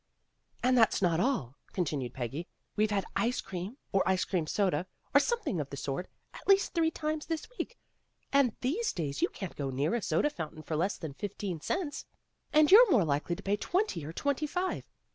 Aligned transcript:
"And 0.63 0.75
that's 0.75 0.99
not 1.03 1.19
all," 1.19 1.57
continued 1.73 2.15
Peggy. 2.15 2.47
"We've 2.75 2.89
had 2.89 3.05
ice 3.15 3.39
cream, 3.39 3.77
or 3.91 4.01
ice 4.09 4.25
cream 4.25 4.47
soda, 4.47 4.87
or 5.13 5.19
something 5.19 5.59
of 5.61 5.69
the 5.69 5.77
sort, 5.77 6.07
at 6.33 6.47
least 6.47 6.73
three 6.73 6.89
times 6.89 7.27
this 7.27 7.45
week, 7.59 7.77
and 8.33 8.55
these 8.61 8.93
days 8.93 9.21
you 9.21 9.29
can't 9.29 9.55
go 9.55 9.69
near 9.69 9.93
a 9.93 10.01
soda 10.01 10.31
fountain 10.31 10.63
for 10.63 10.75
less 10.75 10.97
than 10.97 11.13
fifteen 11.13 11.61
cents, 11.61 12.07
and 12.51 12.71
you're 12.71 12.89
more 12.89 13.05
likely 13.05 13.35
to 13.35 13.43
pay 13.43 13.57
twenty 13.57 14.03
or 14.03 14.11
twenty 14.11 14.47
five. 14.47 14.85